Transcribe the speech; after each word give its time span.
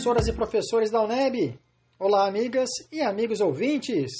professoras 0.00 0.28
e 0.28 0.32
professores 0.32 0.90
da 0.90 1.02
UNEB! 1.02 1.58
Olá, 1.98 2.26
amigas 2.26 2.70
e 2.90 3.02
amigos 3.02 3.42
ouvintes! 3.42 4.10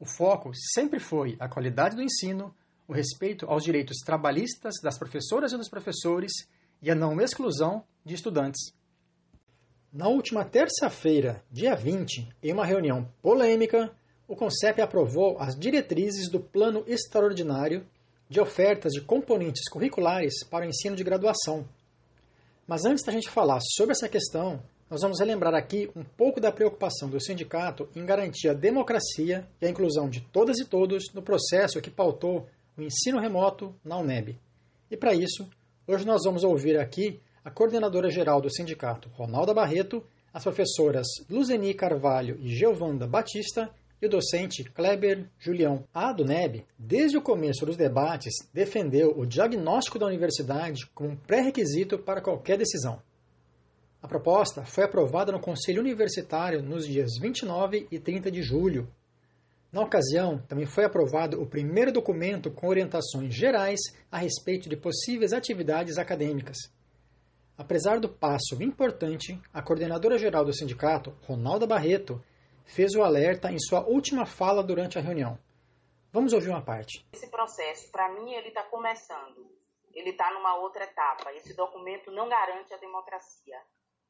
O 0.00 0.04
foco 0.04 0.50
sempre 0.74 0.98
foi 0.98 1.36
a 1.38 1.48
qualidade 1.48 1.94
do 1.94 2.02
ensino, 2.02 2.54
o 2.88 2.92
respeito 2.92 3.46
aos 3.46 3.62
direitos 3.62 3.98
trabalhistas 4.04 4.74
das 4.82 4.98
professoras 4.98 5.52
e 5.52 5.56
dos 5.56 5.68
professores 5.68 6.32
e 6.80 6.90
a 6.90 6.94
não 6.94 7.20
exclusão 7.20 7.84
de 8.04 8.14
estudantes. 8.14 8.74
Na 9.92 10.08
última 10.08 10.44
terça-feira, 10.44 11.44
dia 11.50 11.76
20, 11.76 12.28
em 12.42 12.52
uma 12.52 12.66
reunião 12.66 13.08
polêmica, 13.20 13.94
o 14.26 14.34
CONCEP 14.34 14.80
aprovou 14.80 15.38
as 15.38 15.56
diretrizes 15.56 16.30
do 16.30 16.40
Plano 16.40 16.82
Extraordinário 16.86 17.86
de 18.32 18.40
ofertas 18.40 18.92
de 18.92 19.02
componentes 19.02 19.68
curriculares 19.68 20.42
para 20.44 20.64
o 20.64 20.68
ensino 20.68 20.96
de 20.96 21.04
graduação. 21.04 21.68
Mas 22.66 22.86
antes 22.86 23.04
da 23.04 23.12
gente 23.12 23.28
falar 23.28 23.60
sobre 23.60 23.92
essa 23.92 24.08
questão, 24.08 24.62
nós 24.88 25.02
vamos 25.02 25.20
relembrar 25.20 25.54
aqui 25.54 25.90
um 25.94 26.02
pouco 26.02 26.40
da 26.40 26.50
preocupação 26.50 27.10
do 27.10 27.20
sindicato 27.20 27.88
em 27.94 28.06
garantir 28.06 28.48
a 28.48 28.54
democracia 28.54 29.46
e 29.60 29.66
a 29.66 29.68
inclusão 29.68 30.08
de 30.08 30.22
todas 30.22 30.58
e 30.58 30.64
todos 30.64 31.12
no 31.12 31.20
processo 31.20 31.80
que 31.82 31.90
pautou 31.90 32.48
o 32.76 32.82
ensino 32.82 33.20
remoto 33.20 33.74
na 33.84 33.98
UNEB. 33.98 34.38
E 34.90 34.96
para 34.96 35.12
isso, 35.12 35.46
hoje 35.86 36.06
nós 36.06 36.22
vamos 36.24 36.42
ouvir 36.42 36.78
aqui 36.78 37.20
a 37.44 37.50
coordenadora 37.50 38.08
geral 38.08 38.40
do 38.40 38.50
sindicato, 38.50 39.10
Ronalda 39.10 39.52
Barreto, 39.52 40.02
as 40.32 40.42
professoras 40.42 41.06
Luzeni 41.28 41.74
Carvalho 41.74 42.38
e 42.40 42.48
Giovanda 42.48 43.06
Batista 43.06 43.70
e 44.02 44.06
o 44.06 44.08
docente 44.08 44.64
Kleber 44.64 45.30
Julião. 45.38 45.84
A 45.94 46.10
ADUNEB, 46.10 46.66
desde 46.76 47.16
o 47.16 47.22
começo 47.22 47.64
dos 47.64 47.76
debates, 47.76 48.34
defendeu 48.52 49.16
o 49.16 49.24
diagnóstico 49.24 49.96
da 49.96 50.06
universidade 50.06 50.84
como 50.92 51.10
um 51.10 51.16
pré-requisito 51.16 51.96
para 51.96 52.20
qualquer 52.20 52.58
decisão. 52.58 53.00
A 54.02 54.08
proposta 54.08 54.64
foi 54.64 54.82
aprovada 54.82 55.30
no 55.30 55.38
Conselho 55.38 55.80
Universitário 55.80 56.60
nos 56.60 56.84
dias 56.84 57.12
29 57.20 57.86
e 57.92 58.00
30 58.00 58.32
de 58.32 58.42
julho. 58.42 58.88
Na 59.70 59.82
ocasião, 59.82 60.38
também 60.48 60.66
foi 60.66 60.84
aprovado 60.84 61.40
o 61.40 61.46
primeiro 61.46 61.92
documento 61.92 62.50
com 62.50 62.66
orientações 62.66 63.32
gerais 63.32 63.78
a 64.10 64.18
respeito 64.18 64.68
de 64.68 64.76
possíveis 64.76 65.32
atividades 65.32 65.96
acadêmicas. 65.96 66.58
Apesar 67.56 68.00
do 68.00 68.08
passo 68.08 68.60
importante, 68.60 69.40
a 69.54 69.62
coordenadora 69.62 70.18
geral 70.18 70.44
do 70.44 70.52
sindicato, 70.52 71.14
Ronalda 71.22 71.66
Barreto, 71.66 72.20
fez 72.64 72.94
o 72.94 73.02
alerta 73.02 73.50
em 73.50 73.58
sua 73.58 73.80
última 73.80 74.26
fala 74.26 74.62
durante 74.62 74.98
a 74.98 75.02
reunião. 75.02 75.38
Vamos 76.12 76.32
ouvir 76.32 76.50
uma 76.50 76.62
parte. 76.62 77.06
Esse 77.12 77.30
processo, 77.30 77.90
para 77.90 78.08
mim, 78.12 78.32
ele 78.32 78.48
está 78.48 78.62
começando. 78.64 79.50
Ele 79.94 80.10
está 80.10 80.30
numa 80.32 80.56
outra 80.56 80.84
etapa. 80.84 81.32
Esse 81.32 81.54
documento 81.54 82.10
não 82.10 82.28
garante 82.28 82.72
a 82.74 82.76
democracia. 82.76 83.58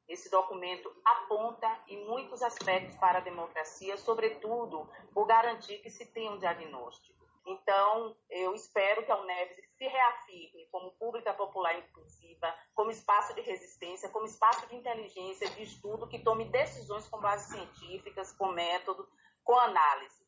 Esse 0.09 0.31
documento 0.31 0.93
aponta 1.05 1.69
em 1.89 2.05
muitos 2.07 2.43
aspectos 2.43 2.97
para 2.97 3.19
a 3.19 3.23
democracia, 3.23 3.97
sobretudo 3.97 4.89
por 5.15 5.27
garantir 5.27 5.79
que 5.79 5.91
se 5.91 6.07
tenha 6.13 6.31
um 6.33 6.39
diagnóstico. 6.39 7.22
Então, 7.45 8.17
eu 8.31 8.55
espero 8.55 9.05
que 9.05 9.11
a 9.11 9.17
Unev 9.17 9.51
se 9.77 9.87
reafirme 9.87 10.69
como 10.71 10.93
pública 10.93 11.35
popular 11.35 11.77
inclusiva, 11.77 12.55
como 12.75 12.91
espaço 12.91 13.35
de 13.35 13.41
resistência, 13.41 14.09
como 14.11 14.27
espaço 14.27 14.67
de 14.69 14.77
inteligência, 14.77 15.51
de 15.51 15.63
estudo, 15.63 16.09
que 16.09 16.21
tome 16.21 16.45
decisões 16.45 17.09
com 17.09 17.21
bases 17.21 17.49
científicas, 17.49 18.33
com 18.33 18.49
método, 18.49 19.09
com 19.43 19.59
análise. 19.59 20.25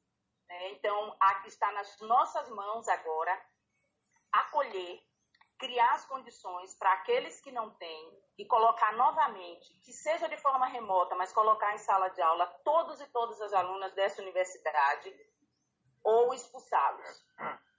Né? 0.49 0.73
Então, 0.73 1.17
aqui 1.21 1.49
está 1.49 1.71
nas 1.73 2.01
nossas 2.01 2.49
mãos 2.51 2.89
agora 2.89 3.41
acolher, 4.33 5.01
criar 5.57 5.93
as 5.93 6.05
condições 6.07 6.75
para 6.75 6.93
aqueles 6.95 7.41
que 7.41 7.53
não 7.53 7.71
têm 7.71 8.19
e 8.37 8.45
colocar 8.45 8.93
novamente, 8.97 9.73
que 9.85 9.93
seja 9.93 10.29
de 10.29 10.37
forma 10.39 10.67
remota, 10.67 11.15
mas 11.15 11.33
colocar 11.33 11.73
em 11.75 11.79
sala 11.79 12.09
de 12.09 12.21
aula 12.21 12.47
todos 12.65 13.01
e 13.01 13.07
todas 13.07 13.41
as 13.41 13.53
alunas 13.53 13.95
dessa 13.95 14.21
universidade 14.21 15.15
ou 16.05 16.35
expulsá-los. 16.35 17.25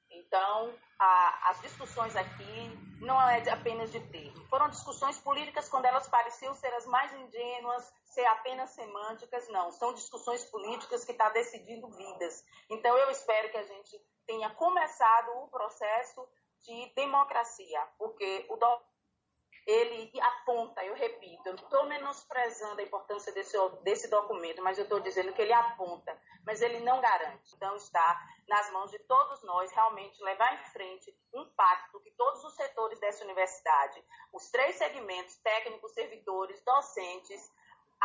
Então, 0.09 0.74
a, 0.97 1.50
as 1.52 1.62
discussões 1.62 2.16
aqui 2.16 2.78
não 3.02 3.22
é 3.22 3.50
apenas 3.50 3.91
de 3.91 4.00
termo. 4.00 4.46
Foram 4.47 4.69
discussões 4.69 5.18
políticas 5.19 5.69
quando 5.69 5.86
elas 5.86 6.08
pareciam 6.08 6.53
ser 6.53 6.74
as 6.74 6.85
mais 6.85 7.14
ingênuas, 7.14 7.94
ser 8.06 8.25
apenas 8.25 8.72
semânticas. 8.72 9.47
Não, 9.50 9.72
são 9.72 9.94
discussões 9.94 10.44
políticas 10.46 11.03
que 11.03 11.12
estão 11.12 11.28
tá 11.28 11.34
decidindo 11.34 11.88
vidas. 11.90 12.44
Então, 12.69 12.97
eu 12.97 13.12
espero 13.12 13.50
que 13.52 13.58
a 13.58 13.64
gente 13.64 14.02
tenha 14.25 14.50
começado 14.52 15.30
o 15.44 15.47
processo 15.50 16.28
de 16.62 16.94
democracia, 16.96 17.80
porque 17.97 18.46
o 18.50 18.58
ele 19.66 20.12
aponta, 20.22 20.84
eu 20.86 20.94
repito, 20.94 21.42
eu 21.48 21.56
não 21.56 21.64
estou 21.64 21.86
menosprezando 21.88 22.80
a 22.80 22.84
importância 22.84 23.31
desse, 23.34 23.58
desse 23.81 24.08
documento, 24.09 24.62
mas 24.62 24.78
eu 24.78 24.84
estou 24.84 25.00
dizendo 25.00 25.34
que 25.34 25.42
ele 25.42 25.53
aponta, 25.53 26.16
mas 26.46 26.62
ele 26.62 26.80
não 26.81 27.02
garante. 27.02 27.56
Então, 27.56 27.76
está 27.76 28.22
nas 28.48 28.72
mãos 28.72 28.92
de 28.92 29.00
todos 29.00 29.44
nós 29.44 29.72
realmente 29.72 30.24
levar 30.24 30.53
em 30.53 30.64
frente 30.72 31.12
um 31.34 31.46
pacto 31.56 32.00
que 32.02 32.12
todos 32.12 32.44
os 32.44 32.53
setores 32.56 33.00
dessa 33.00 33.24
universidade, 33.24 34.03
os 34.31 34.52
três 34.52 34.76
segmentos, 34.76 35.36
técnicos, 35.38 35.94
servidores, 35.94 36.64
docentes, 36.64 37.52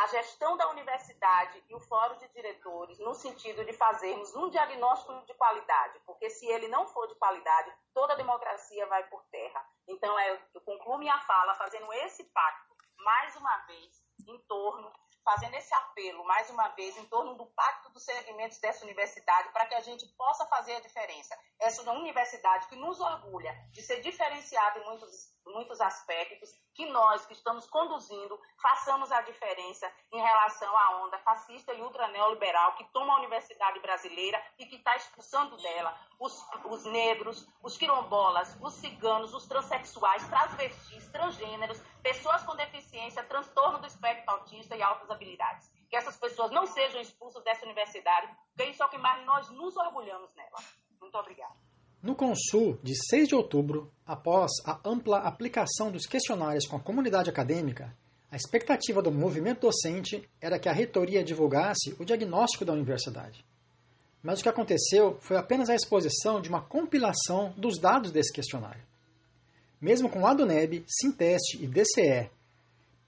a 0.00 0.06
gestão 0.06 0.56
da 0.56 0.70
universidade 0.70 1.62
e 1.68 1.74
o 1.74 1.80
fórum 1.80 2.16
de 2.16 2.26
diretores 2.28 2.98
no 3.00 3.14
sentido 3.14 3.62
de 3.66 3.72
fazermos 3.74 4.34
um 4.34 4.48
diagnóstico 4.48 5.12
de 5.26 5.34
qualidade, 5.34 6.00
porque 6.06 6.30
se 6.30 6.46
ele 6.46 6.68
não 6.68 6.86
for 6.86 7.06
de 7.06 7.14
qualidade, 7.16 7.70
toda 7.92 8.14
a 8.14 8.16
democracia 8.16 8.86
vai 8.86 9.06
por 9.08 9.22
terra. 9.24 9.62
Então, 9.86 10.18
é, 10.18 10.42
eu 10.54 10.60
concluo 10.62 10.96
minha 10.96 11.18
fala 11.20 11.54
fazendo 11.54 11.92
esse 11.92 12.24
pacto, 12.24 12.74
mais 12.96 13.36
uma 13.36 13.58
vez, 13.66 14.02
em 14.26 14.38
torno 14.48 14.91
fazendo 15.22 15.54
esse 15.54 15.74
apelo, 15.74 16.24
mais 16.24 16.48
uma 16.48 16.68
vez, 16.68 16.96
em 16.96 17.04
torno 17.04 17.34
do 17.34 17.44
pacto 17.46 17.91
dos 17.91 18.03
segmentos 18.41 18.59
dessa 18.59 18.84
universidade, 18.84 19.53
para 19.53 19.66
que 19.66 19.75
a 19.75 19.81
gente 19.81 20.07
possa 20.16 20.47
fazer 20.47 20.77
a 20.77 20.81
diferença. 20.81 21.39
Essa 21.59 21.81
é 21.81 21.84
uma 21.84 22.01
universidade 22.01 22.66
que 22.69 22.77
nos 22.77 22.98
orgulha 22.98 23.54
de 23.71 23.83
ser 23.83 24.01
diferenciada 24.01 24.78
em 24.78 24.84
muitos, 24.84 25.34
muitos 25.47 25.81
aspectos, 25.81 26.51
que 26.75 26.87
nós 26.87 27.27
que 27.27 27.34
estamos 27.34 27.69
conduzindo 27.69 28.41
façamos 28.63 29.13
a 29.13 29.21
diferença 29.22 29.91
em 30.13 30.21
relação 30.21 30.75
à 30.75 31.04
onda 31.04 31.19
fascista 31.19 31.75
e 31.75 31.83
ultra 31.83 32.09
neoliberal 32.09 32.75
que 32.77 32.84
toma 32.92 33.15
a 33.15 33.19
universidade 33.19 33.78
brasileira 33.81 34.42
e 34.59 34.65
que 34.65 34.77
está 34.77 34.97
expulsando 34.97 35.57
dela 35.59 35.98
os, 36.19 36.42
os 36.65 36.84
negros, 36.84 37.47
os 37.63 37.77
quilombolas, 37.77 38.57
os 38.63 38.75
ciganos, 38.75 39.34
os 39.34 39.47
transexuais, 39.47 40.27
transvestis, 40.28 41.09
transgêneros, 41.09 41.81
pessoas 42.03 42.42
com 42.45 42.57
deficiência, 42.57 43.22
transtorno 43.25 43.78
do 43.78 43.87
espectro 43.87 44.31
autista 44.31 44.77
e 44.77 44.83
altas 44.83 45.10
habilidades. 45.10 45.79
Que 45.91 45.97
essas 45.97 46.16
pessoas 46.16 46.51
não 46.53 46.66
sejam 46.66 47.01
expulsas 47.01 47.42
dessa 47.42 47.66
universidade, 47.66 48.33
porque 48.54 48.71
isso 48.71 48.83
é 48.83 48.87
o 48.87 48.89
que 48.89 48.98
mais 48.98 49.27
nós 49.27 49.51
nos 49.51 49.77
orgulhamos 49.77 50.33
nela. 50.37 50.59
Muito 51.01 51.19
obrigada. 51.19 51.54
No 52.03 52.15
Consul, 52.15 52.78
de 52.83 52.95
6 53.10 53.28
de 53.28 53.34
outubro, 53.34 53.92
após 54.07 54.51
a 54.65 54.81
ampla 54.84 55.19
aplicação 55.19 55.91
dos 55.91 56.07
questionários 56.07 56.66
com 56.66 56.77
a 56.77 56.81
comunidade 56.81 57.28
acadêmica, 57.28 57.95
a 58.31 58.37
expectativa 58.37 59.03
do 59.03 59.10
movimento 59.10 59.63
docente 59.63 60.27
era 60.41 60.59
que 60.59 60.69
a 60.69 60.72
reitoria 60.72 61.25
divulgasse 61.25 61.95
o 61.98 62.04
diagnóstico 62.04 62.65
da 62.65 62.72
universidade. 62.72 63.45
Mas 64.22 64.39
o 64.39 64.42
que 64.42 64.48
aconteceu 64.48 65.19
foi 65.21 65.37
apenas 65.37 65.69
a 65.69 65.75
exposição 65.75 66.41
de 66.41 66.48
uma 66.48 66.63
compilação 66.63 67.53
dos 67.57 67.78
dados 67.78 68.13
desse 68.13 68.33
questionário. 68.33 68.89
mesmo 69.81 70.10
com 70.10 70.27
Adoneb, 70.27 70.84
Sinteste 70.87 71.63
e 71.63 71.66
DCE, 71.66 72.31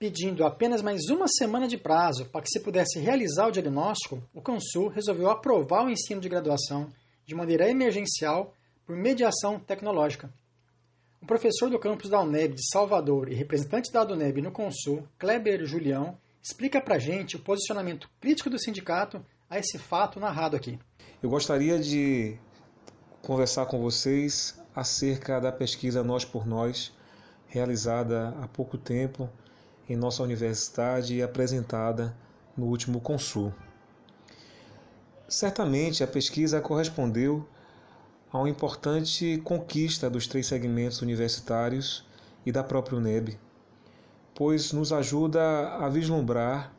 pedindo 0.02 0.44
apenas 0.44 0.82
mais 0.82 1.08
uma 1.10 1.28
semana 1.28 1.68
de 1.68 1.78
prazo 1.78 2.24
para 2.24 2.42
que 2.42 2.48
se 2.48 2.58
pudesse 2.58 2.98
realizar 2.98 3.46
o 3.46 3.52
diagnóstico, 3.52 4.20
o 4.34 4.42
Consul 4.42 4.88
resolveu 4.88 5.30
aprovar 5.30 5.84
o 5.84 5.88
ensino 5.88 6.20
de 6.20 6.28
graduação 6.28 6.90
de 7.24 7.36
maneira 7.36 7.70
emergencial 7.70 8.52
por 8.84 8.96
mediação 8.96 9.60
tecnológica. 9.60 10.28
O 11.22 11.24
professor 11.24 11.70
do 11.70 11.78
campus 11.78 12.10
da 12.10 12.20
UNEB 12.20 12.56
de 12.56 12.68
Salvador 12.72 13.30
e 13.30 13.34
representante 13.36 13.92
da 13.92 14.00
Adoneb 14.00 14.42
no 14.42 14.50
Consul, 14.50 15.06
Kleber 15.20 15.64
Julião, 15.64 16.18
explica 16.42 16.80
para 16.80 16.96
a 16.96 16.98
gente 16.98 17.36
o 17.36 17.38
posicionamento 17.38 18.10
crítico 18.20 18.50
do 18.50 18.58
sindicato 18.58 19.24
a 19.48 19.56
esse 19.56 19.78
fato 19.78 20.18
narrado 20.18 20.56
aqui. 20.56 20.80
Eu 21.22 21.30
gostaria 21.30 21.78
de 21.78 22.36
conversar 23.22 23.66
com 23.66 23.80
vocês 23.80 24.60
acerca 24.74 25.40
da 25.40 25.52
pesquisa 25.52 26.02
Nós 26.02 26.24
por 26.24 26.44
Nós, 26.44 26.92
realizada 27.46 28.30
há 28.40 28.48
pouco 28.48 28.76
tempo 28.76 29.30
em 29.88 29.96
nossa 29.96 30.22
universidade 30.22 31.14
e 31.16 31.22
apresentada 31.22 32.16
no 32.56 32.66
último 32.66 33.00
Consul. 33.00 33.52
Certamente 35.28 36.04
a 36.04 36.06
pesquisa 36.06 36.60
correspondeu 36.60 37.46
a 38.32 38.38
uma 38.38 38.48
importante 38.48 39.40
conquista 39.44 40.08
dos 40.08 40.26
três 40.26 40.46
segmentos 40.46 41.02
universitários 41.02 42.06
e 42.44 42.52
da 42.52 42.62
própria 42.62 42.98
UNEB, 42.98 43.38
pois 44.34 44.72
nos 44.72 44.92
ajuda 44.92 45.68
a 45.76 45.88
vislumbrar 45.88 46.72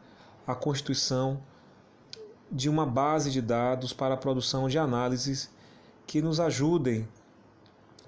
a 0.45 0.55
constituição 0.55 1.41
de 2.51 2.69
uma 2.69 2.85
base 2.85 3.31
de 3.31 3.41
dados 3.41 3.93
para 3.93 4.13
a 4.13 4.17
produção 4.17 4.67
de 4.67 4.77
análises 4.77 5.49
que 6.05 6.21
nos 6.21 6.39
ajudem, 6.39 7.07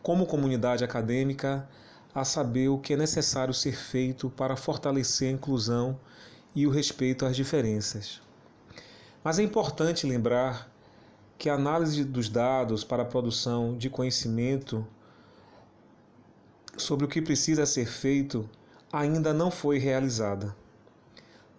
como 0.04 0.28
comunidade 0.28 0.84
acadêmica, 0.84 1.68
a 2.16 2.24
saber 2.24 2.70
o 2.70 2.80
que 2.80 2.94
é 2.94 2.98
necessário 2.98 3.54
ser 3.54 3.76
feito 3.76 4.30
para 4.30 4.56
fortalecer 4.56 5.28
a 5.28 5.34
inclusão 5.34 6.00
e 6.56 6.66
o 6.66 6.70
respeito 6.70 7.26
às 7.26 7.36
diferenças. 7.36 8.22
Mas 9.22 9.38
é 9.38 9.44
importante 9.44 10.08
lembrar 10.08 10.72
que 11.38 11.50
a 11.50 11.56
análise 11.56 12.06
dos 12.06 12.30
dados 12.30 12.86
para 12.86 13.04
a 13.04 13.06
produção 13.06 13.78
de 13.78 13.90
conhecimento 13.90 14.88
sobre 16.78 17.06
o 17.06 17.10
que 17.10 17.22
precisa 17.22 17.66
ser 17.66 17.86
feito 17.86 18.50
ainda 18.94 19.34
não 19.34 19.52
foi 19.52 19.78
realizada. 19.78 20.56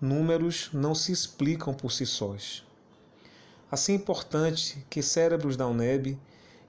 Números 0.01 0.71
não 0.73 0.95
se 0.95 1.13
explicam 1.13 1.75
por 1.75 1.93
si 1.93 2.07
sós. 2.07 2.65
Assim 3.71 3.93
é 3.93 3.97
importante 3.97 4.87
que 4.89 5.03
cérebros 5.03 5.55
da 5.55 5.67
UNEB, 5.67 6.19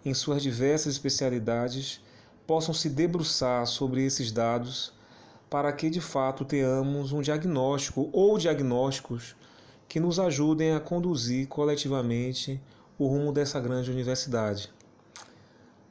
em 0.04 0.14
suas 0.14 0.42
diversas 0.42 0.94
especialidades, 0.94 2.02
possam 2.48 2.74
se 2.74 2.90
debruçar 2.90 3.68
sobre 3.68 4.06
esses 4.06 4.32
dados 4.32 4.94
para 5.50 5.72
que 5.74 5.90
de 5.90 6.02
fato 6.02 6.46
tenhamos 6.46 7.12
um 7.12 7.22
diagnóstico 7.22 8.10
ou 8.14 8.38
diagnósticos 8.38 9.36
que 9.88 10.00
nos 10.00 10.20
ajudem 10.20 10.74
a 10.74 10.80
conduzir 10.80 11.48
coletivamente 11.48 12.60
o 12.98 13.08
rumo 13.08 13.32
dessa 13.32 13.60
grande 13.60 13.92
universidade. 13.92 14.72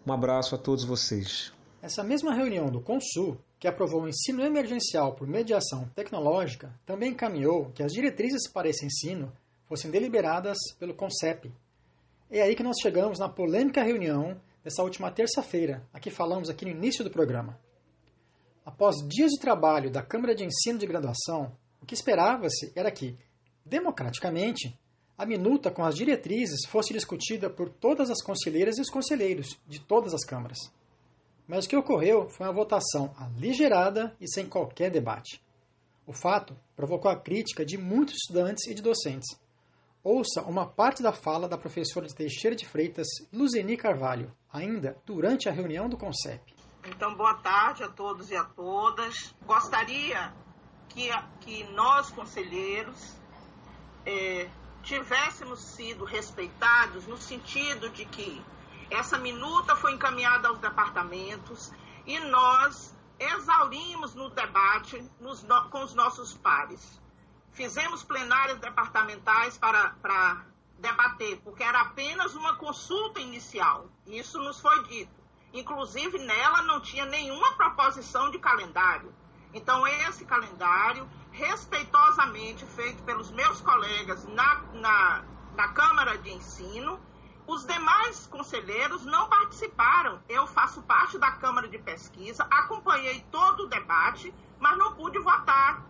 Um 0.07 0.13
abraço 0.13 0.55
a 0.55 0.59
todos 0.59 0.85
vocês. 0.85 1.53
Essa 1.81 2.03
mesma 2.03 2.35
reunião 2.35 2.69
do 2.71 2.81
Consul, 2.81 3.39
que 3.59 3.69
aprovou 3.69 4.03
o 4.03 4.09
ensino 4.09 4.43
emergencial 4.43 5.15
por 5.15 5.27
mediação 5.27 5.89
tecnológica, 5.95 6.73
também 6.85 7.13
encaminhou 7.13 7.71
que 7.75 7.83
as 7.83 7.93
diretrizes 7.93 8.51
para 8.51 8.69
esse 8.69 8.85
ensino 8.85 9.33
fossem 9.67 9.91
deliberadas 9.91 10.59
pelo 10.79 10.95
CONCEP. 10.95 11.53
É 12.31 12.43
aí 12.43 12.55
que 12.55 12.63
nós 12.63 12.77
chegamos 12.81 13.19
na 13.19 13.29
polêmica 13.29 13.83
reunião 13.83 14.37
dessa 14.67 14.83
última 14.83 15.13
terça-feira, 15.13 15.87
a 15.95 16.01
que 16.01 16.11
falamos 16.11 16.51
aqui 16.51 16.65
no 16.65 16.73
início 16.73 17.05
do 17.05 17.11
programa. 17.11 17.57
Após 18.65 18.97
dias 19.07 19.31
de 19.31 19.39
trabalho 19.39 19.93
da 19.93 20.03
Câmara 20.03 20.35
de 20.35 20.45
Ensino 20.45 20.77
de 20.77 20.89
Graduação, 20.89 21.57
o 21.81 21.87
que 21.87 21.95
esperava-se 21.95 22.73
era 22.75 22.91
que, 22.91 23.17
democraticamente, 23.65 24.77
a 25.17 25.25
minuta 25.25 25.71
com 25.71 25.85
as 25.85 25.95
diretrizes 25.95 26.67
fosse 26.67 26.93
discutida 26.93 27.49
por 27.49 27.69
todas 27.69 28.11
as 28.11 28.21
conselheiras 28.21 28.77
e 28.77 28.81
os 28.81 28.91
conselheiros 28.91 29.57
de 29.69 29.79
todas 29.79 30.13
as 30.13 30.25
câmaras. 30.25 30.59
Mas 31.47 31.65
o 31.65 31.69
que 31.69 31.77
ocorreu 31.77 32.29
foi 32.29 32.45
uma 32.45 32.53
votação 32.53 33.15
aligerada 33.17 34.17
e 34.21 34.29
sem 34.29 34.49
qualquer 34.49 34.91
debate. 34.91 35.41
O 36.05 36.13
fato 36.13 36.59
provocou 36.75 37.09
a 37.09 37.17
crítica 37.17 37.65
de 37.65 37.79
muitos 37.79 38.17
estudantes 38.17 38.67
e 38.67 38.75
de 38.75 38.83
docentes, 38.83 39.39
Ouça 40.09 40.41
uma 40.43 40.65
parte 40.65 41.03
da 41.03 41.11
fala 41.11 41.49
da 41.49 41.59
professora 41.59 42.07
de 42.07 42.15
Teixeira 42.15 42.55
de 42.55 42.65
Freitas, 42.65 43.09
Luzeni 43.33 43.77
Carvalho, 43.77 44.33
ainda 44.57 44.97
durante 45.05 45.49
a 45.49 45.53
reunião 45.53 45.89
do 45.89 45.97
CONCEP. 45.97 46.55
Então, 46.85 47.15
boa 47.15 47.35
tarde 47.35 47.83
a 47.83 47.89
todos 47.89 48.31
e 48.31 48.37
a 48.37 48.45
todas. 48.45 49.35
Gostaria 49.45 50.33
que, 50.89 51.11
que 51.41 51.65
nós, 51.73 52.11
conselheiros, 52.11 53.17
é, 54.05 54.49
tivéssemos 54.83 55.61
sido 55.61 56.05
respeitados 56.05 57.07
no 57.07 57.17
sentido 57.17 57.91
de 57.91 58.05
que 58.05 58.43
essa 58.91 59.19
minuta 59.19 59.75
foi 59.75 59.93
encaminhada 59.93 60.49
aos 60.49 60.59
departamentos 60.61 61.73
e 62.07 62.19
nós 62.21 62.95
exaurimos 63.19 64.15
no 64.15 64.31
debate 64.31 65.03
nos, 65.21 65.45
com 65.71 65.83
os 65.83 65.95
nossos 65.95 66.35
pares. 66.35 67.01
Fizemos 67.53 68.05
plenárias 68.05 68.59
departamentais 68.59 69.59
para, 69.59 69.91
para 70.01 70.45
debater, 70.79 71.41
porque 71.43 71.63
era 71.63 71.81
apenas 71.81 72.35
uma 72.35 72.55
consulta 72.57 73.21
inicial. 73.21 73.89
Isso 74.07 74.39
nos 74.39 74.61
foi 74.61 74.83
dito. 74.85 75.15
Inclusive, 75.53 76.19
nela 76.19 76.63
não 76.63 76.81
tinha 76.81 77.07
nenhuma 77.07 77.53
proposição 77.53 78.31
de 78.31 78.39
calendário. 78.39 79.15
Então, 79.55 79.87
esse 79.87 80.25
calendário, 80.25 81.09
respeitosamente 81.31 82.67
feito 82.67 83.03
pelos 83.05 83.31
meus 83.31 83.61
colegas 83.61 84.27
na, 84.27 84.63
na, 84.75 85.25
na 85.55 85.69
Câmara 85.69 86.19
de 86.19 86.31
Ensino, 86.31 87.01
os 87.47 87.65
demais 87.65 88.27
conselheiros 88.27 89.05
não 89.07 89.29
participaram. 89.29 90.23
Eu 90.29 90.47
faço 90.47 90.83
parte 90.83 91.17
da 91.17 91.31
Câmara 91.33 91.69
de 91.69 91.79
Pesquisa, 91.79 92.47
acompanhei 92.51 93.25
todo 93.31 93.65
o 93.65 93.69
debate, 93.69 94.35
mas 94.59 94.77
não 94.77 94.95
pude 94.95 95.19
votar 95.21 95.87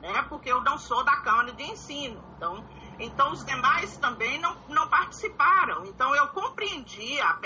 né? 0.00 0.22
Porque 0.28 0.50
eu 0.50 0.60
não 0.62 0.78
sou 0.78 1.04
da 1.04 1.16
Câmara 1.16 1.52
de 1.52 1.62
Ensino. 1.62 2.22
Então, 2.36 2.64
então 3.00 3.32
os 3.32 3.44
demais 3.44 3.96
também 3.96 4.38
não, 4.38 4.56
não 4.68 4.88
participaram. 4.88 5.84
Então 5.86 6.14
eu 6.14 6.28
compreendi 6.28 7.20
a, 7.20 7.40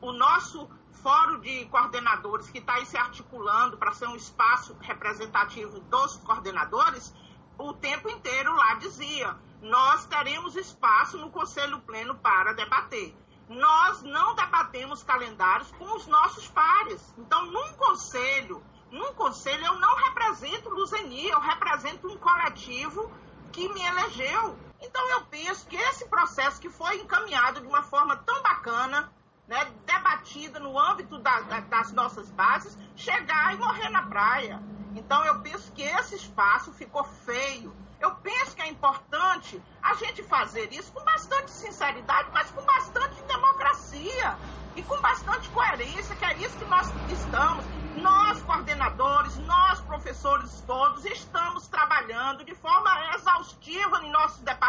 o 0.00 0.12
nosso 0.12 0.68
fórum 1.02 1.40
de 1.40 1.66
coordenadores 1.66 2.50
que 2.50 2.58
está 2.58 2.74
aí 2.74 2.86
se 2.86 2.96
articulando 2.96 3.76
para 3.76 3.92
ser 3.92 4.08
um 4.08 4.16
espaço 4.16 4.76
representativo 4.80 5.78
dos 5.80 6.16
coordenadores, 6.16 7.14
o 7.58 7.72
tempo 7.74 8.08
inteiro 8.08 8.54
lá 8.54 8.74
dizia: 8.74 9.36
nós 9.60 10.06
teremos 10.06 10.56
espaço 10.56 11.18
no 11.18 11.30
Conselho 11.30 11.80
Pleno 11.80 12.14
para 12.16 12.52
debater. 12.52 13.14
Nós 13.48 14.02
não 14.02 14.34
debatemos 14.34 15.02
calendários 15.02 15.70
com 15.72 15.96
os 15.96 16.06
nossos 16.06 16.48
pares. 16.48 17.14
Então, 17.16 17.46
num 17.46 17.72
conselho 17.74 18.62
num 18.90 19.12
conselho 19.12 19.66
eu 19.66 19.78
não 19.78 19.96
represento 19.96 20.70
Luzeni, 20.70 21.28
eu 21.28 21.40
represento 21.40 22.08
um 22.08 22.16
coletivo 22.16 23.10
que 23.52 23.68
me 23.68 23.82
elegeu. 23.82 24.56
Então 24.80 25.10
eu 25.10 25.24
penso 25.26 25.66
que 25.66 25.76
esse 25.76 26.06
processo 26.06 26.60
que 26.60 26.70
foi 26.70 26.96
encaminhado 27.00 27.60
de 27.60 27.66
uma 27.66 27.82
forma 27.82 28.16
tão 28.16 28.42
bacana, 28.42 29.12
né, 29.46 29.64
debatida 29.86 30.60
no 30.60 30.78
âmbito 30.78 31.18
da, 31.18 31.40
da, 31.40 31.60
das 31.60 31.92
nossas 31.92 32.30
bases, 32.30 32.76
chegar 32.94 33.54
e 33.54 33.56
morrer 33.56 33.88
na 33.88 34.02
praia. 34.02 34.62
Então 34.94 35.24
eu 35.24 35.40
penso 35.40 35.72
que 35.72 35.82
esse 35.82 36.14
espaço 36.14 36.72
ficou 36.72 37.04
feio. 37.04 37.74
Eu 38.00 38.14
penso 38.16 38.54
que 38.54 38.62
é 38.62 38.68
importante 38.68 39.60
a 39.82 39.94
gente 39.94 40.22
fazer 40.22 40.72
isso 40.72 40.92
com 40.92 41.02
bastante 41.02 41.50
sinceridade, 41.50 42.30
mas 42.32 42.50
com 42.50 42.62
bastante 42.62 43.20
democracia 43.22 44.38
e 44.76 44.82
com 44.82 45.00
bastante 45.00 45.48
coerência, 45.48 46.14
que 46.14 46.24
é 46.24 46.36
isso 46.38 46.56
que 46.56 46.64
nós 46.66 46.86
estamos. 47.10 47.64
Nós, 47.96 48.40
coordenadores, 48.42 49.36
nós, 49.38 49.80
professores 49.80 50.62
todos, 50.64 51.04
estamos 51.04 51.66
trabalhando 51.66 52.44
de 52.44 52.54
forma 52.54 52.90
exaustiva 53.16 54.04
em 54.04 54.10
nossos 54.12 54.40
departamentos. 54.42 54.67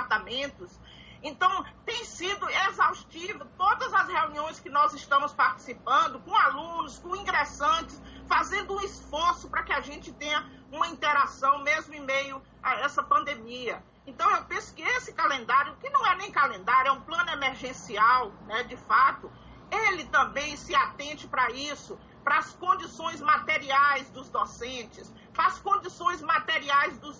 Então, 1.22 1.66
tem 1.86 2.06
sido 2.06 2.50
exaustivo 2.50 3.46
todas 3.58 3.94
as 3.94 4.08
reuniões 4.08 4.60
que 4.60 4.70
nós 4.70 4.94
estamos 4.94 5.34
participando, 5.34 6.20
com 6.20 6.34
alunos, 6.34 6.98
com 7.00 7.16
ingressantes, 7.16 8.02
fazendo 8.26 8.76
um 8.76 8.82
esforço 8.82 9.50
para 9.50 9.64
que 9.64 9.74
a 9.74 9.82
gente 9.82 10.14
tenha 10.14 10.50
uma 10.72 10.88
interação, 10.88 11.62
mesmo 11.64 11.94
em 11.94 12.02
meio 12.02 12.42
a 12.64 12.76
essa 12.76 13.04
pandemia. 13.04 13.84
Então, 14.08 14.30
eu 14.32 14.46
penso 14.46 14.74
que 14.74 14.82
esse 14.82 15.14
calendário, 15.14 15.76
que 15.78 15.90
não 15.90 16.06
é 16.06 16.16
nem 16.16 16.32
calendário, 16.32 16.90
é 16.90 16.92
um 16.92 17.02
plano 17.02 17.30
emergencial, 17.32 18.32
né, 18.48 18.64
de 18.64 18.78
fato, 18.78 19.32
ele 19.72 20.06
também 20.06 20.56
se 20.56 20.74
atente 20.74 21.28
para 21.28 21.52
isso, 21.52 22.00
para 22.24 22.38
as 22.40 22.54
condições 22.54 23.22
materiais 23.22 24.10
dos 24.10 24.30
docentes, 24.30 25.14
para 25.34 25.48
as 25.48 25.60
condições 25.60 25.79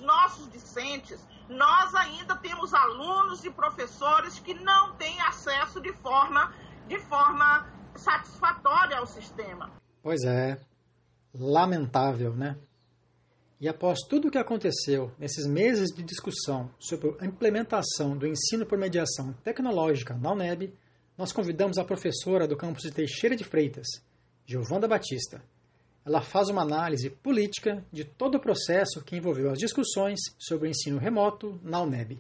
nossos 0.02 0.50
discentes. 0.50 1.20
Nós 1.48 1.94
ainda 1.96 2.36
temos 2.36 2.74
alunos 2.74 3.44
e 3.44 3.50
professores 3.50 4.40
que 4.40 4.54
não 4.54 4.96
têm 4.96 5.20
acesso 5.22 5.82
de 5.82 5.92
forma, 5.94 6.54
de 6.88 7.00
forma 7.00 7.68
satisfatória 7.96 8.98
ao 8.98 9.06
sistema. 9.08 9.72
Pois 10.02 10.24
é. 10.24 10.60
Lamentável, 11.34 12.36
né? 12.36 12.58
E 13.62 13.68
após 13.68 14.00
tudo 14.08 14.30
o 14.30 14.32
que 14.32 14.38
aconteceu 14.38 15.12
nesses 15.20 15.46
meses 15.46 15.90
de 15.94 16.02
discussão 16.02 16.72
sobre 16.80 17.16
a 17.20 17.26
implementação 17.26 18.18
do 18.18 18.26
ensino 18.26 18.66
por 18.66 18.78
mediação 18.78 19.34
tecnológica 19.44 20.14
na 20.16 20.32
UNEB, 20.32 20.74
nós 21.18 21.34
convidamos 21.34 21.78
a 21.78 21.84
professora 21.84 22.48
do 22.48 22.56
campus 22.56 22.84
de 22.84 22.92
Teixeira 22.92 23.36
de 23.36 23.44
Freitas, 23.44 23.88
Giovanda 24.46 24.88
Batista. 24.88 25.44
Ela 26.10 26.22
faz 26.22 26.50
uma 26.50 26.64
análise 26.64 27.08
política 27.08 27.86
de 27.94 28.04
todo 28.04 28.34
o 28.34 28.40
processo 28.40 29.04
que 29.04 29.16
envolveu 29.16 29.52
as 29.52 29.60
discussões 29.60 30.20
sobre 30.40 30.68
o 30.68 30.72
ensino 30.72 30.98
remoto 30.98 31.62
na 31.64 31.84
UNEB. 31.84 32.20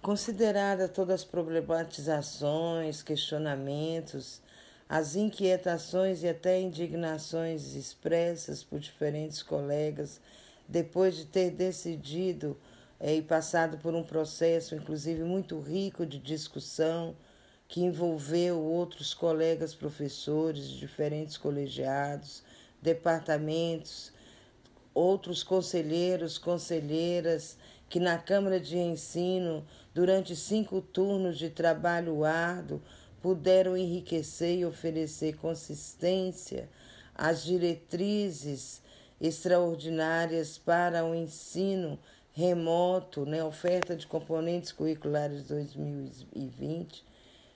Considerada 0.00 0.88
todas 0.88 1.22
as 1.22 1.24
problematizações, 1.24 3.02
questionamentos, 3.02 4.40
as 4.88 5.16
inquietações 5.16 6.22
e 6.22 6.28
até 6.28 6.60
indignações 6.60 7.74
expressas 7.74 8.62
por 8.62 8.78
diferentes 8.78 9.42
colegas 9.42 10.20
depois 10.68 11.16
de 11.16 11.24
ter 11.24 11.50
decidido 11.50 12.56
é, 13.00 13.16
e 13.16 13.22
passado 13.22 13.76
por 13.78 13.92
um 13.92 14.04
processo, 14.04 14.76
inclusive, 14.76 15.24
muito 15.24 15.58
rico 15.58 16.06
de 16.06 16.20
discussão, 16.20 17.16
que 17.66 17.80
envolveu 17.80 18.62
outros 18.62 19.12
colegas 19.12 19.74
professores 19.74 20.68
de 20.68 20.78
diferentes 20.78 21.36
colegiados, 21.36 22.44
departamentos, 22.86 24.12
outros 24.94 25.42
conselheiros, 25.42 26.38
conselheiras, 26.38 27.58
que 27.88 27.98
na 27.98 28.16
Câmara 28.16 28.60
de 28.60 28.78
Ensino, 28.78 29.66
durante 29.92 30.36
cinco 30.36 30.80
turnos 30.80 31.36
de 31.36 31.50
trabalho 31.50 32.24
árduo, 32.24 32.80
puderam 33.20 33.76
enriquecer 33.76 34.58
e 34.58 34.64
oferecer 34.64 35.36
consistência 35.36 36.68
às 37.12 37.42
diretrizes 37.42 38.80
extraordinárias 39.20 40.56
para 40.56 41.04
o 41.04 41.12
ensino 41.12 41.98
remoto, 42.32 43.26
né, 43.26 43.42
oferta 43.42 43.96
de 43.96 44.06
componentes 44.06 44.70
curriculares 44.70 45.42
2020, 45.44 47.02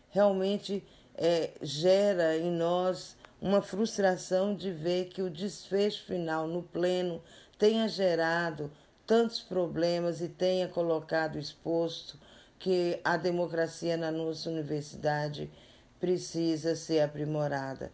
realmente 0.09 0.83
é, 1.15 1.51
gera 1.63 2.37
em 2.37 2.51
nós 2.51 3.15
uma 3.41 3.63
frustração 3.63 4.55
de 4.55 4.71
ver 4.71 5.07
que 5.07 5.23
o 5.23 5.31
desfecho 5.31 6.05
final 6.05 6.47
no 6.47 6.63
pleno 6.63 7.23
tenha 7.59 7.89
gerado 7.89 8.71
tantos 9.07 9.41
problemas 9.41 10.21
e 10.21 10.29
tenha 10.29 10.69
colocado 10.69 11.39
exposto 11.39 12.19
que 12.59 13.01
a 13.03 13.17
democracia 13.17 13.97
na 13.97 14.11
nossa 14.11 14.51
universidade 14.51 15.51
precisa 15.99 16.77
ser 16.77 17.01
aprimorada. 17.01 17.91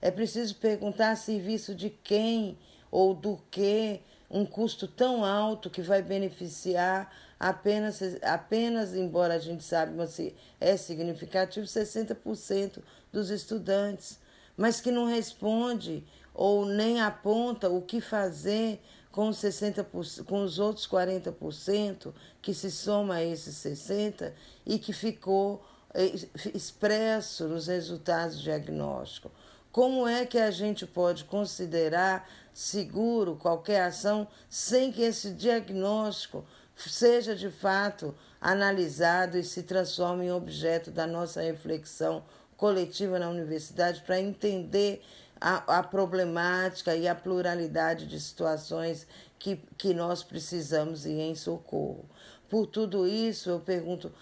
É 0.00 0.10
preciso 0.10 0.54
perguntar 0.56 1.10
a 1.10 1.16
serviço 1.16 1.74
de 1.74 1.90
quem 1.90 2.58
ou 2.90 3.14
do 3.14 3.38
que 3.50 4.00
um 4.30 4.46
custo 4.46 4.86
tão 4.86 5.24
alto 5.24 5.68
que 5.68 5.82
vai 5.82 6.02
beneficiar 6.02 7.12
apenas, 7.38 8.00
apenas 8.22 8.94
embora 8.94 9.34
a 9.34 9.38
gente 9.38 9.64
saiba 9.64 10.06
se 10.06 10.34
é 10.60 10.76
significativo, 10.76 11.66
60% 11.66 12.82
dos 13.12 13.30
estudantes, 13.30 14.18
mas 14.60 14.78
que 14.78 14.90
não 14.90 15.06
responde 15.06 16.04
ou 16.34 16.66
nem 16.66 17.00
aponta 17.00 17.70
o 17.70 17.80
que 17.80 17.98
fazer 17.98 18.78
com 19.10 19.30
os, 19.30 19.38
60%, 19.38 20.22
com 20.26 20.44
os 20.44 20.58
outros 20.58 20.86
40% 20.86 22.12
que 22.42 22.52
se 22.52 22.70
soma 22.70 23.14
a 23.14 23.24
esses 23.24 23.56
60% 23.56 24.34
e 24.66 24.78
que 24.78 24.92
ficou 24.92 25.64
eh, 25.94 26.12
expresso 26.54 27.48
nos 27.48 27.68
resultados 27.68 28.38
diagnósticos. 28.38 29.32
Como 29.72 30.06
é 30.06 30.26
que 30.26 30.36
a 30.36 30.50
gente 30.50 30.86
pode 30.86 31.24
considerar 31.24 32.28
seguro 32.52 33.36
qualquer 33.36 33.84
ação 33.84 34.28
sem 34.50 34.92
que 34.92 35.00
esse 35.00 35.30
diagnóstico 35.30 36.44
seja 36.76 37.34
de 37.34 37.50
fato 37.50 38.14
analisado 38.38 39.38
e 39.38 39.42
se 39.42 39.62
transforme 39.62 40.26
em 40.26 40.32
objeto 40.32 40.90
da 40.90 41.06
nossa 41.06 41.40
reflexão 41.40 42.22
coletiva 42.60 43.18
na 43.18 43.30
universidade 43.30 44.02
para 44.02 44.20
entender 44.20 45.02
a, 45.40 45.78
a, 45.78 45.82
problemática 45.82 46.94
e 46.94 47.08
a 47.08 47.14
pluralidade 47.14 48.06
de 48.06 48.20
situações 48.20 49.06
que, 49.38 49.56
que 49.78 49.94
nós 49.94 50.22
precisamos 50.22 51.06
ir 51.06 51.18
em 51.18 51.34
socorro. 51.34 52.04
Por 52.50 52.66
tudo 52.66 53.08
isso, 53.08 53.48
eu 53.48 53.60
pergunto 53.60 54.12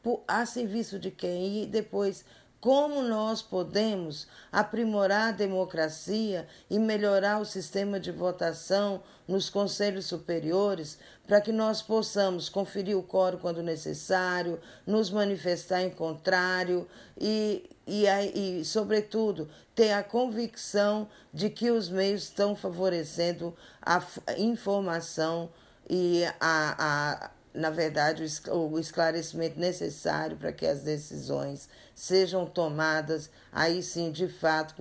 por, 0.00 0.22
a 0.28 0.46
serviço 0.46 0.96
de 0.96 1.10
quem? 1.10 1.64
E 1.64 1.66
depois, 1.66 2.24
como 2.66 3.00
nós 3.00 3.42
podemos 3.42 4.26
aprimorar 4.50 5.28
a 5.28 5.30
democracia 5.30 6.48
e 6.68 6.80
melhorar 6.80 7.38
o 7.38 7.44
sistema 7.44 8.00
de 8.00 8.10
votação 8.10 9.04
nos 9.28 9.48
conselhos 9.48 10.06
superiores 10.06 10.98
para 11.28 11.40
que 11.40 11.52
nós 11.52 11.80
possamos 11.80 12.48
conferir 12.48 12.98
o 12.98 13.04
coro 13.04 13.38
quando 13.38 13.62
necessário, 13.62 14.58
nos 14.84 15.12
manifestar 15.12 15.82
em 15.82 15.90
contrário 15.90 16.88
e, 17.16 17.70
e, 17.86 18.04
e, 18.34 18.64
sobretudo, 18.64 19.48
ter 19.72 19.92
a 19.92 20.02
convicção 20.02 21.08
de 21.32 21.48
que 21.48 21.70
os 21.70 21.88
meios 21.88 22.24
estão 22.24 22.56
favorecendo 22.56 23.54
a 23.80 24.02
informação 24.36 25.50
e 25.88 26.24
a, 26.40 27.20
a 27.20 27.30
na 27.56 27.70
verdade, 27.70 28.22
o 28.50 28.78
esclarecimento 28.78 29.58
necessário 29.58 30.36
para 30.36 30.52
que 30.52 30.66
as 30.66 30.82
decisões 30.82 31.68
sejam 31.94 32.44
tomadas, 32.44 33.30
aí 33.50 33.82
sim, 33.82 34.12
de 34.12 34.28
fato, 34.28 34.74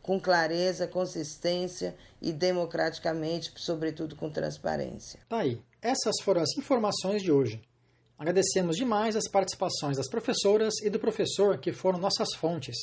com, 0.00 0.20
clareza, 0.20 0.86
consistência 0.86 1.96
e 2.22 2.32
democraticamente, 2.32 3.52
sobretudo 3.56 4.14
com 4.14 4.30
transparência. 4.30 5.20
Tá 5.28 5.38
aí. 5.38 5.60
Essas 5.82 6.14
foram 6.22 6.40
as 6.40 6.56
informações 6.56 7.20
de 7.20 7.32
hoje. 7.32 7.60
Agradecemos 8.16 8.76
demais 8.76 9.16
as 9.16 9.28
participações 9.28 9.96
das 9.96 10.08
professoras 10.08 10.74
e 10.82 10.88
do 10.88 11.00
professor 11.00 11.58
que 11.58 11.72
foram 11.72 11.98
nossas 11.98 12.32
fontes. 12.34 12.76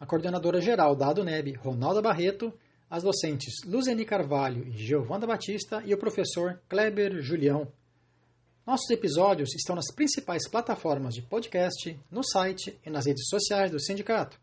A 0.00 0.06
coordenadora 0.06 0.60
geral 0.60 0.96
da 0.96 1.08
ADUNEB, 1.08 1.52
Ronalda 1.52 2.00
Barreto, 2.00 2.52
as 2.88 3.02
docentes 3.02 3.62
Luzeni 3.66 4.04
Carvalho 4.04 4.66
e 4.66 4.72
Giovanda 4.72 5.26
Batista 5.26 5.82
e 5.84 5.92
o 5.92 5.98
professor 5.98 6.60
Kleber 6.68 7.20
Julião. 7.20 7.68
Nossos 8.70 8.90
episódios 8.90 9.52
estão 9.56 9.74
nas 9.74 9.92
principais 9.92 10.48
plataformas 10.48 11.12
de 11.12 11.22
podcast, 11.22 11.98
no 12.08 12.22
site 12.22 12.78
e 12.86 12.88
nas 12.88 13.04
redes 13.04 13.26
sociais 13.28 13.68
do 13.68 13.80
sindicato. 13.80 14.38